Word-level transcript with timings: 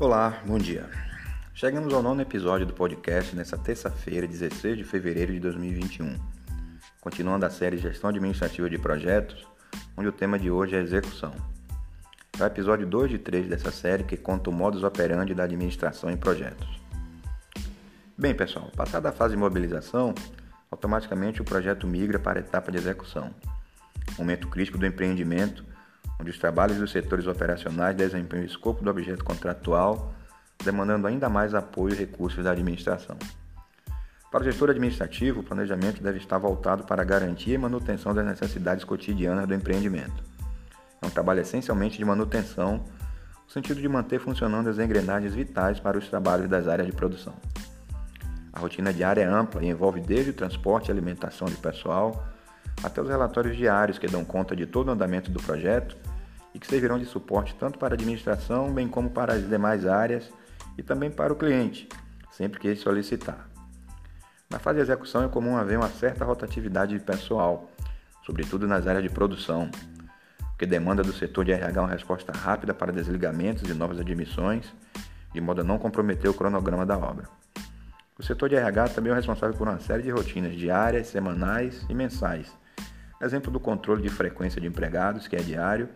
Olá, 0.00 0.42
bom 0.44 0.58
dia. 0.58 0.88
Chegamos 1.54 1.94
ao 1.94 2.02
nono 2.02 2.22
episódio 2.22 2.66
do 2.66 2.72
podcast 2.72 3.36
nesta 3.36 3.56
terça-feira, 3.56 4.26
16 4.26 4.78
de 4.78 4.84
fevereiro 4.84 5.32
de 5.32 5.38
2021. 5.38 6.18
Continuando 7.00 7.46
a 7.46 7.50
série 7.50 7.76
Gestão 7.76 8.10
Administrativa 8.10 8.68
de 8.68 8.78
Projetos, 8.78 9.46
onde 9.96 10.08
o 10.08 10.12
tema 10.12 10.38
de 10.38 10.50
hoje 10.50 10.74
é 10.74 10.80
execução. 10.80 11.32
É 12.36 12.42
o 12.42 12.46
episódio 12.46 12.86
2 12.86 13.10
de 13.10 13.18
3 13.18 13.46
dessa 13.46 13.70
série 13.70 14.02
que 14.02 14.16
conta 14.16 14.50
o 14.50 14.52
modus 14.52 14.82
operandi 14.82 15.34
da 15.34 15.44
administração 15.44 16.10
em 16.10 16.16
projetos. 16.16 16.68
Bem, 18.18 18.34
pessoal, 18.34 18.72
passada 18.74 19.10
a 19.10 19.12
fase 19.12 19.34
de 19.34 19.40
mobilização, 19.40 20.14
automaticamente 20.70 21.42
o 21.42 21.44
projeto 21.44 21.86
migra 21.86 22.18
para 22.18 22.40
a 22.40 22.42
etapa 22.42 22.72
de 22.72 22.78
execução, 22.78 23.32
momento 24.18 24.48
crítico 24.48 24.78
do 24.78 24.86
empreendimento 24.86 25.64
onde 26.20 26.30
os 26.30 26.38
trabalhos 26.38 26.78
dos 26.78 26.90
setores 26.90 27.26
operacionais 27.26 27.96
desempenham 27.96 28.44
o 28.44 28.46
escopo 28.46 28.82
do 28.82 28.90
objeto 28.90 29.24
contratual, 29.24 30.14
demandando 30.62 31.06
ainda 31.06 31.28
mais 31.28 31.54
apoio 31.54 31.94
e 31.94 31.98
recursos 31.98 32.44
da 32.44 32.52
administração. 32.52 33.16
Para 34.30 34.40
o 34.40 34.44
gestor 34.44 34.70
administrativo, 34.70 35.40
o 35.40 35.42
planejamento 35.42 36.02
deve 36.02 36.16
estar 36.16 36.38
voltado 36.38 36.84
para 36.84 37.02
a 37.02 37.04
garantia 37.04 37.54
e 37.54 37.58
manutenção 37.58 38.14
das 38.14 38.24
necessidades 38.24 38.82
cotidianas 38.82 39.46
do 39.46 39.54
empreendimento. 39.54 40.24
É 41.02 41.06
um 41.06 41.10
trabalho 41.10 41.40
essencialmente 41.40 41.98
de 41.98 42.04
manutenção, 42.04 42.84
no 43.44 43.50
sentido 43.52 43.80
de 43.80 43.88
manter 43.88 44.18
funcionando 44.18 44.70
as 44.70 44.78
engrenagens 44.78 45.34
vitais 45.34 45.78
para 45.78 45.98
os 45.98 46.08
trabalhos 46.08 46.48
das 46.48 46.66
áreas 46.66 46.86
de 46.86 46.94
produção. 46.94 47.34
A 48.52 48.60
rotina 48.60 48.92
diária 48.92 49.22
é 49.22 49.26
ampla 49.26 49.62
e 49.62 49.68
envolve 49.68 50.00
desde 50.00 50.30
o 50.30 50.34
transporte 50.34 50.88
e 50.88 50.92
alimentação 50.92 51.48
de 51.48 51.56
pessoal, 51.56 52.26
até 52.82 53.00
os 53.00 53.08
relatórios 53.08 53.56
diários 53.56 53.98
que 53.98 54.06
dão 54.06 54.24
conta 54.24 54.54
de 54.54 54.66
todo 54.66 54.88
o 54.88 54.90
andamento 54.90 55.30
do 55.30 55.42
projeto 55.42 55.96
e 56.54 56.58
que 56.58 56.66
servirão 56.66 56.98
de 56.98 57.06
suporte 57.06 57.54
tanto 57.54 57.78
para 57.78 57.94
a 57.94 57.96
administração, 57.96 58.72
bem 58.72 58.86
como 58.88 59.10
para 59.10 59.34
as 59.34 59.48
demais 59.48 59.86
áreas 59.86 60.30
e 60.76 60.82
também 60.82 61.10
para 61.10 61.32
o 61.32 61.36
cliente, 61.36 61.88
sempre 62.30 62.60
que 62.60 62.68
ele 62.68 62.76
solicitar. 62.76 63.48
Na 64.50 64.58
fase 64.58 64.76
de 64.76 64.82
execução 64.82 65.24
é 65.24 65.28
comum 65.28 65.56
haver 65.56 65.78
uma 65.78 65.88
certa 65.88 66.24
rotatividade 66.24 66.92
de 66.92 67.02
pessoal, 67.02 67.70
sobretudo 68.24 68.66
nas 68.66 68.86
áreas 68.86 69.02
de 69.02 69.08
produção, 69.08 69.70
o 70.52 70.58
que 70.58 70.66
demanda 70.66 71.02
do 71.02 71.12
setor 71.12 71.44
de 71.44 71.52
RH 71.52 71.80
uma 71.80 71.90
resposta 71.90 72.32
rápida 72.32 72.74
para 72.74 72.92
desligamentos 72.92 73.68
e 73.68 73.74
novas 73.74 73.98
admissões, 73.98 74.72
de 75.32 75.40
modo 75.40 75.62
a 75.62 75.64
não 75.64 75.78
comprometer 75.78 76.30
o 76.30 76.34
cronograma 76.34 76.84
da 76.84 76.98
obra. 76.98 77.28
O 78.18 78.22
setor 78.22 78.50
de 78.50 78.56
RH 78.56 78.90
também 78.90 79.10
é 79.10 79.16
responsável 79.16 79.56
por 79.56 79.66
uma 79.66 79.80
série 79.80 80.02
de 80.02 80.10
rotinas 80.10 80.54
diárias, 80.54 81.06
semanais 81.06 81.84
e 81.88 81.94
mensais. 81.94 82.52
Exemplo 83.22 83.52
do 83.52 83.60
controle 83.60 84.02
de 84.02 84.08
frequência 84.08 84.60
de 84.60 84.66
empregados, 84.66 85.28
que 85.28 85.36
é 85.36 85.38
diário, 85.40 85.88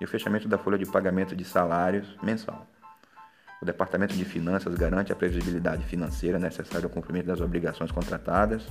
e 0.00 0.04
o 0.04 0.08
fechamento 0.08 0.48
da 0.48 0.56
folha 0.56 0.78
de 0.78 0.86
pagamento 0.86 1.36
de 1.36 1.44
salários 1.44 2.16
mensal. 2.22 2.66
O 3.60 3.64
Departamento 3.64 4.16
de 4.16 4.24
Finanças 4.24 4.74
garante 4.74 5.12
a 5.12 5.14
previsibilidade 5.14 5.84
financeira 5.84 6.38
necessária 6.38 6.86
ao 6.86 6.90
cumprimento 6.90 7.26
das 7.26 7.40
obrigações 7.40 7.92
contratadas. 7.92 8.66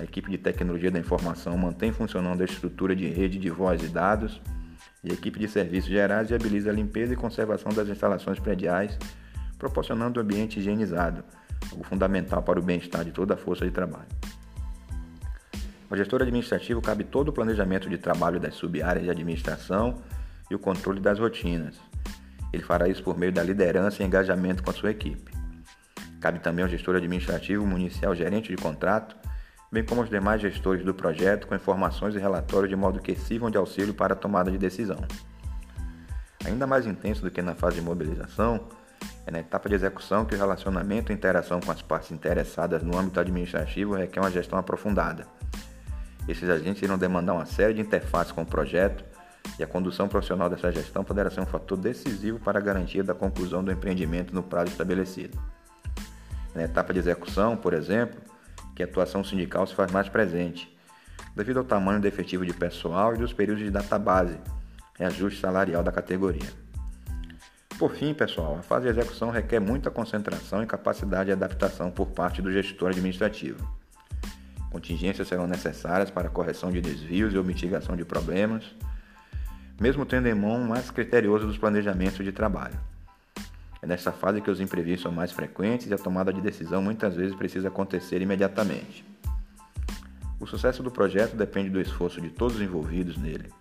A 0.00 0.04
equipe 0.04 0.30
de 0.30 0.38
tecnologia 0.38 0.90
da 0.90 0.98
informação 0.98 1.56
mantém 1.56 1.92
funcionando 1.92 2.40
a 2.40 2.44
estrutura 2.44 2.96
de 2.96 3.06
rede 3.06 3.38
de 3.38 3.50
voz 3.50 3.82
e 3.82 3.88
dados. 3.88 4.40
E 5.04 5.10
a 5.10 5.14
equipe 5.14 5.38
de 5.38 5.46
serviços 5.46 5.90
gerais 5.90 6.30
viabiliza 6.30 6.70
a 6.70 6.72
limpeza 6.72 7.12
e 7.12 7.16
conservação 7.16 7.70
das 7.72 7.88
instalações 7.88 8.40
prediais, 8.40 8.98
proporcionando 9.58 10.18
um 10.18 10.22
ambiente 10.22 10.58
higienizado, 10.58 11.22
algo 11.70 11.84
fundamental 11.84 12.42
para 12.42 12.58
o 12.58 12.62
bem-estar 12.62 13.04
de 13.04 13.12
toda 13.12 13.34
a 13.34 13.36
força 13.36 13.64
de 13.64 13.70
trabalho. 13.70 14.08
Ao 15.90 15.96
gestor 15.96 16.20
administrativo 16.20 16.82
cabe 16.82 17.04
todo 17.04 17.28
o 17.28 17.32
planejamento 17.32 17.88
de 17.88 17.96
trabalho 17.96 18.38
das 18.38 18.54
sub-áreas 18.54 19.04
de 19.04 19.10
administração 19.10 20.02
e 20.50 20.54
o 20.54 20.58
controle 20.58 21.00
das 21.00 21.18
rotinas. 21.18 21.76
Ele 22.52 22.62
fará 22.62 22.88
isso 22.88 23.02
por 23.02 23.16
meio 23.16 23.32
da 23.32 23.42
liderança 23.42 24.02
e 24.02 24.06
engajamento 24.06 24.62
com 24.62 24.70
a 24.70 24.74
sua 24.74 24.90
equipe. 24.90 25.32
Cabe 26.20 26.40
também 26.40 26.62
ao 26.62 26.68
gestor 26.68 26.96
administrativo 26.96 27.66
municiar 27.66 28.10
o 28.10 28.14
gerente 28.14 28.54
de 28.54 28.60
contrato, 28.60 29.16
bem 29.70 29.84
como 29.84 30.00
aos 30.00 30.10
demais 30.10 30.40
gestores 30.40 30.84
do 30.84 30.92
projeto 30.92 31.46
com 31.46 31.54
informações 31.54 32.14
e 32.14 32.18
relatórios 32.18 32.68
de 32.68 32.76
modo 32.76 33.00
que 33.00 33.14
sirvam 33.14 33.50
de 33.50 33.56
auxílio 33.56 33.94
para 33.94 34.14
a 34.14 34.16
tomada 34.16 34.50
de 34.50 34.58
decisão. 34.58 34.98
Ainda 36.44 36.66
mais 36.66 36.86
intenso 36.86 37.22
do 37.22 37.30
que 37.30 37.40
na 37.42 37.54
fase 37.54 37.76
de 37.76 37.82
mobilização, 37.82 38.68
é 39.26 39.30
na 39.30 39.40
etapa 39.40 39.68
de 39.68 39.74
execução 39.74 40.24
que 40.24 40.34
o 40.34 40.38
relacionamento 40.38 41.12
e 41.12 41.14
interação 41.14 41.60
com 41.60 41.70
as 41.70 41.82
partes 41.82 42.10
interessadas 42.10 42.82
no 42.82 42.98
âmbito 42.98 43.20
administrativo 43.20 43.94
requer 43.94 44.20
uma 44.20 44.30
gestão 44.30 44.58
aprofundada. 44.58 45.37
Esses 46.28 46.48
agentes 46.50 46.82
irão 46.82 46.98
demandar 46.98 47.32
uma 47.32 47.46
série 47.46 47.72
de 47.72 47.80
interfaces 47.80 48.32
com 48.32 48.42
o 48.42 48.46
projeto, 48.46 49.02
e 49.58 49.62
a 49.62 49.66
condução 49.66 50.08
profissional 50.08 50.50
dessa 50.50 50.70
gestão 50.70 51.02
poderá 51.02 51.30
ser 51.30 51.40
um 51.40 51.46
fator 51.46 51.78
decisivo 51.78 52.38
para 52.38 52.58
a 52.58 52.62
garantia 52.62 53.02
da 53.02 53.14
conclusão 53.14 53.64
do 53.64 53.72
empreendimento 53.72 54.34
no 54.34 54.42
prazo 54.42 54.70
estabelecido. 54.70 55.40
Na 56.54 56.64
etapa 56.64 56.92
de 56.92 56.98
execução, 56.98 57.56
por 57.56 57.72
exemplo, 57.72 58.20
que 58.76 58.82
a 58.82 58.86
atuação 58.86 59.24
sindical 59.24 59.66
se 59.66 59.74
faz 59.74 59.90
mais 59.90 60.08
presente, 60.08 60.76
devido 61.34 61.58
ao 61.58 61.64
tamanho 61.64 62.00
do 62.00 62.06
efetivo 62.06 62.44
de 62.44 62.52
pessoal 62.52 63.14
e 63.14 63.18
dos 63.18 63.32
períodos 63.32 63.64
de 63.64 63.70
database, 63.70 64.38
reajuste 64.98 65.40
salarial 65.40 65.82
da 65.82 65.90
categoria. 65.90 66.50
Por 67.78 67.92
fim, 67.92 68.12
pessoal, 68.12 68.56
a 68.58 68.62
fase 68.62 68.84
de 68.84 68.90
execução 68.90 69.30
requer 69.30 69.60
muita 69.60 69.90
concentração 69.90 70.62
e 70.62 70.66
capacidade 70.66 71.26
de 71.26 71.32
adaptação 71.32 71.90
por 71.90 72.08
parte 72.08 72.42
do 72.42 72.52
gestor 72.52 72.90
administrativo. 72.90 73.77
Contingências 74.70 75.28
serão 75.28 75.46
necessárias 75.46 76.10
para 76.10 76.28
correção 76.28 76.70
de 76.70 76.80
desvios 76.80 77.34
e 77.34 77.38
mitigação 77.38 77.96
de 77.96 78.04
problemas, 78.04 78.64
mesmo 79.80 80.04
tendo 80.04 80.28
em 80.28 80.34
mão 80.34 80.60
o 80.60 80.68
mais 80.68 80.90
criterioso 80.90 81.46
dos 81.46 81.56
planejamentos 81.56 82.24
de 82.24 82.32
trabalho. 82.32 82.78
É 83.80 83.86
nessa 83.86 84.12
fase 84.12 84.40
que 84.40 84.50
os 84.50 84.60
imprevistos 84.60 85.02
são 85.02 85.12
mais 85.12 85.30
frequentes 85.32 85.88
e 85.88 85.94
a 85.94 85.98
tomada 85.98 86.32
de 86.32 86.40
decisão 86.40 86.82
muitas 86.82 87.14
vezes 87.14 87.34
precisa 87.34 87.68
acontecer 87.68 88.20
imediatamente. 88.20 89.04
O 90.40 90.46
sucesso 90.46 90.82
do 90.82 90.90
projeto 90.90 91.36
depende 91.36 91.70
do 91.70 91.80
esforço 91.80 92.20
de 92.20 92.30
todos 92.30 92.56
os 92.56 92.62
envolvidos 92.62 93.16
nele. 93.16 93.52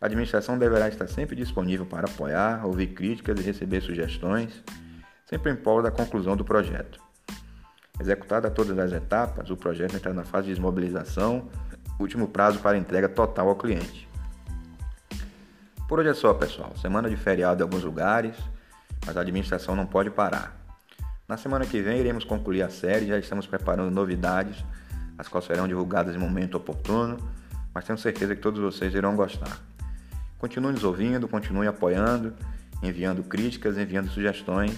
A 0.00 0.06
administração 0.06 0.58
deverá 0.58 0.88
estar 0.88 1.08
sempre 1.08 1.36
disponível 1.36 1.86
para 1.86 2.06
apoiar, 2.06 2.66
ouvir 2.66 2.88
críticas 2.88 3.38
e 3.38 3.42
receber 3.42 3.80
sugestões, 3.80 4.62
sempre 5.26 5.52
em 5.52 5.56
prol 5.56 5.82
da 5.82 5.90
conclusão 5.90 6.36
do 6.36 6.44
projeto. 6.44 7.03
Executada 7.98 8.50
todas 8.50 8.76
as 8.78 8.92
etapas, 8.92 9.50
o 9.50 9.56
projeto 9.56 9.94
entra 9.94 10.12
na 10.12 10.24
fase 10.24 10.48
de 10.48 10.54
desmobilização, 10.54 11.48
último 11.98 12.26
prazo 12.26 12.58
para 12.58 12.76
entrega 12.76 13.08
total 13.08 13.48
ao 13.48 13.56
cliente. 13.56 14.08
Por 15.88 16.00
hoje 16.00 16.08
é 16.08 16.14
só, 16.14 16.34
pessoal. 16.34 16.72
Semana 16.76 17.08
de 17.08 17.16
feriado 17.16 17.62
em 17.62 17.64
alguns 17.64 17.84
lugares, 17.84 18.36
mas 19.06 19.16
a 19.16 19.20
administração 19.20 19.76
não 19.76 19.86
pode 19.86 20.10
parar. 20.10 20.56
Na 21.28 21.36
semana 21.36 21.64
que 21.64 21.80
vem 21.80 21.98
iremos 21.98 22.24
concluir 22.24 22.62
a 22.62 22.68
série, 22.68 23.06
já 23.06 23.18
estamos 23.18 23.46
preparando 23.46 23.90
novidades, 23.90 24.64
as 25.16 25.28
quais 25.28 25.44
serão 25.44 25.68
divulgadas 25.68 26.14
em 26.14 26.18
momento 26.18 26.56
oportuno, 26.56 27.16
mas 27.72 27.84
tenho 27.84 27.98
certeza 27.98 28.34
que 28.34 28.42
todos 28.42 28.60
vocês 28.60 28.92
irão 28.94 29.14
gostar. 29.14 29.58
Continue 30.38 30.72
nos 30.72 30.84
ouvindo, 30.84 31.28
continue 31.28 31.66
apoiando, 31.66 32.34
enviando 32.82 33.22
críticas, 33.22 33.78
enviando 33.78 34.10
sugestões 34.10 34.76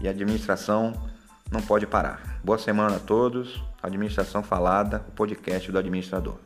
e 0.00 0.08
a 0.08 0.10
administração 0.10 0.92
não 1.54 1.62
pode 1.62 1.86
parar. 1.86 2.40
Boa 2.42 2.58
semana 2.58 2.96
a 2.96 2.98
todos. 2.98 3.62
Administração 3.80 4.42
Falada, 4.42 5.04
o 5.08 5.12
podcast 5.12 5.70
do 5.70 5.78
administrador. 5.78 6.36